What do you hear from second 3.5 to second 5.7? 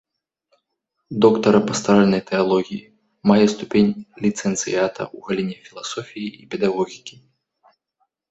ступень ліцэнцыята ў галіне